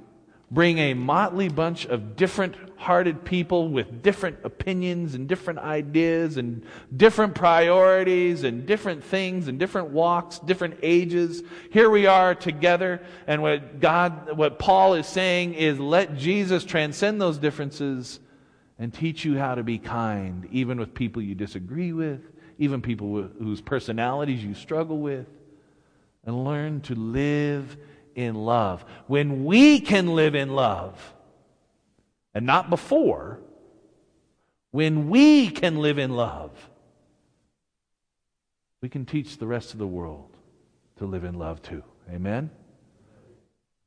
bring 0.54 0.78
a 0.78 0.94
motley 0.94 1.50
bunch 1.50 1.86
of 1.88 2.16
different 2.16 2.56
hearted 2.76 3.26
people 3.26 3.70
with 3.70 4.04
different 4.04 4.38
opinions 4.44 5.16
and 5.16 5.28
different 5.28 5.58
ideas 5.58 6.38
and 6.38 6.64
different 6.96 7.34
priorities 7.34 8.44
and 8.44 8.66
different 8.68 9.04
things 9.04 9.48
and 9.48 9.58
different 9.58 9.90
walks, 9.90 10.38
different 10.40 10.78
ages. 10.84 11.42
Here 11.72 11.90
we 11.90 12.06
are 12.06 12.36
together 12.36 13.02
and 13.26 13.42
what 13.42 13.80
God, 13.80 14.38
what 14.38 14.60
Paul 14.60 14.94
is 14.94 15.08
saying 15.08 15.56
is 15.56 15.80
let 15.80 16.18
Jesus 16.18 16.64
transcend 16.64 17.20
those 17.20 17.40
differences 17.40 18.20
and 18.78 18.94
teach 18.94 19.26
you 19.26 19.38
how 19.38 19.56
to 19.56 19.64
be 19.64 19.80
kind, 19.80 20.48
even 20.52 20.80
with 20.80 20.94
people 20.94 21.22
you 21.22 21.34
disagree 21.34 21.94
with, 21.94 22.22
even 22.58 22.82
people 22.82 23.30
whose 23.40 23.62
personalities 23.62 24.44
you 24.44 24.54
struggle 24.54 25.00
with, 25.00 25.28
and 26.26 26.44
learn 26.44 26.82
to 26.82 26.96
live 26.96 27.78
in 28.16 28.36
love. 28.36 28.86
When 29.08 29.46
we 29.46 29.80
can 29.80 30.08
live 30.16 30.36
in 30.36 30.50
love, 30.50 31.14
and 32.34 32.46
not 32.46 32.70
before, 32.70 33.40
when 34.72 35.10
we 35.10 35.50
can 35.50 35.78
live 35.78 36.00
in 36.00 36.16
love, 36.16 36.52
we 38.82 38.90
can 38.90 39.06
teach 39.06 39.38
the 39.38 39.48
rest 39.48 39.74
of 39.74 39.80
the 39.80 39.88
world 39.88 40.36
to 40.98 41.06
live 41.06 41.24
in 41.24 41.36
love 41.36 41.62
too. 41.62 41.84
Amen? 42.12 42.50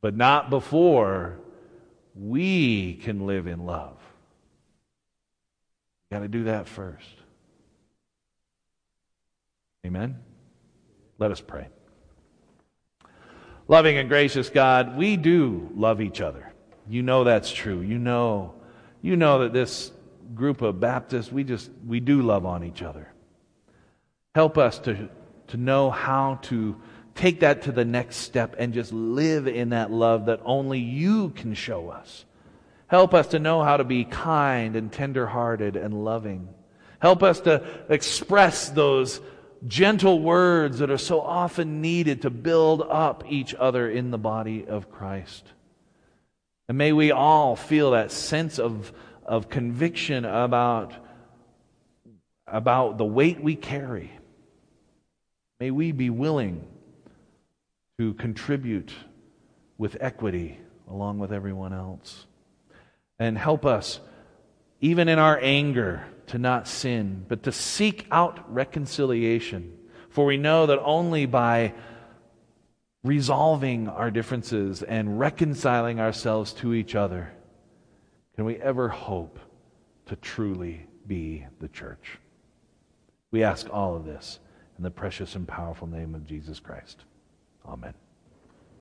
But 0.01 0.17
not 0.17 0.49
before 0.49 1.39
we 2.15 2.95
can 2.95 3.27
live 3.27 3.47
in 3.47 3.67
love. 3.67 3.99
Got 6.11 6.21
to 6.21 6.29
do 6.29 6.45
that 6.45 6.69
first. 6.69 7.09
Amen? 9.87 10.19
Let 11.19 11.31
us 11.31 11.41
pray. 11.41 11.69
Loving 13.69 13.99
and 13.99 14.09
gracious 14.09 14.49
God, 14.49 14.97
we 14.97 15.17
do 15.17 15.71
love 15.75 16.01
each 16.01 16.21
other. 16.21 16.53
You 16.89 17.03
know 17.03 17.23
that's 17.23 17.53
true. 17.53 17.81
You 17.81 17.99
know, 17.99 18.55
you 19.01 19.17
know 19.17 19.41
that 19.41 19.53
this 19.53 19.93
group 20.35 20.61
of 20.61 20.81
Baptists, 20.81 21.31
we 21.31 21.45
just, 21.45 21.71
we 21.87 22.01
do 22.01 22.23
love 22.23 22.45
on 22.45 22.65
each 22.65 22.83
other. 22.83 23.13
Help 24.35 24.59
us 24.59 24.81
to, 24.81 25.09
to 25.49 25.57
know 25.57 25.91
how 25.91 26.41
to 26.43 26.81
take 27.15 27.41
that 27.41 27.63
to 27.63 27.73
the 27.73 27.85
next 27.85 28.17
step 28.17 28.57
and 28.59 28.75
just 28.75 28.93
live 28.93 29.47
in 29.47 29.71
that 29.71 29.93
love 29.93 30.27
that 30.27 30.41
only 30.45 30.81
you 30.81 31.31
can 31.31 31.55
show 31.55 31.91
us. 31.91 32.25
Help 32.89 33.15
us 33.15 33.29
to 33.29 33.39
know 33.39 33.63
how 33.63 33.77
to 33.77 33.85
be 33.85 34.05
kind 34.05 34.75
and 34.77 34.93
tenderhearted 34.93 35.77
and 35.77 36.05
loving. 36.05 36.49
Help 36.99 37.23
us 37.23 37.41
to 37.41 37.65
express 37.89 38.69
those 38.69 39.21
gentle 39.67 40.21
words 40.21 40.79
that 40.79 40.91
are 40.91 40.99
so 40.99 41.21
often 41.21 41.81
needed 41.81 42.23
to 42.23 42.31
build 42.31 42.83
up 42.83 43.25
each 43.29 43.55
other 43.55 43.89
in 43.89 44.11
the 44.11 44.19
body 44.19 44.67
of 44.67 44.91
Christ. 44.91 45.45
And 46.69 46.77
may 46.77 46.93
we 46.93 47.13
all 47.13 47.57
feel 47.57 47.93
that 47.93 48.11
sense 48.11 48.59
of, 48.59 48.93
of 49.25 49.49
conviction 49.49 50.25
about, 50.25 50.93
about 52.47 52.99
the 52.99 53.05
weight 53.05 53.41
we 53.41 53.55
carry. 53.55 54.11
May 55.61 55.71
we 55.71 55.93
be 55.93 56.11
willing 56.11 56.67
to 57.99 58.15
contribute 58.15 58.93
with 59.79 59.97
equity 60.01 60.59
along 60.89 61.19
with 61.19 61.33
everyone 61.33 61.73
else. 61.73 62.27
And 63.19 63.39
help 63.39 63.65
us, 63.65 64.01
even 64.87 65.09
in 65.09 65.19
our 65.19 65.37
anger, 65.43 66.07
to 66.29 66.39
not 66.39 66.69
sin, 66.69 67.25
but 67.27 67.43
to 67.43 67.51
seek 67.51 68.07
out 68.13 68.55
reconciliation. 68.55 69.77
For 70.11 70.25
we 70.25 70.37
know 70.37 70.67
that 70.67 70.81
only 70.81 71.27
by 71.27 71.75
resolving 73.03 73.89
our 73.89 74.13
differences 74.13 74.85
and 74.85 75.19
reconciling 75.19 75.99
ourselves 75.99 76.53
to 76.53 76.73
each 76.73 76.95
other 76.95 77.33
can 78.37 78.45
we 78.45 78.59
ever 78.59 78.89
hope 78.89 79.41
to 80.07 80.15
truly 80.15 80.87
be 81.05 81.45
the 81.59 81.69
church. 81.69 82.19
We 83.33 83.43
ask 83.43 83.69
all 83.73 83.97
of 83.97 84.05
this 84.05 84.39
in 84.77 84.85
the 84.85 84.91
precious 84.93 85.35
and 85.35 85.49
powerful 85.49 85.89
name 85.89 86.15
of 86.15 86.25
Jesus 86.25 86.61
Christ. 86.61 87.05
Amen. 87.67 88.06